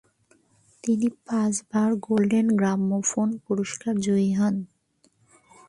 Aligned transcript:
তিনি 0.83 1.07
পাঁচবার 1.25 1.89
golden 1.99 2.47
gramophone 2.59 3.29
পুরস্কার 3.45 3.93
জয়ী 3.99 4.29
হন। 4.33 4.55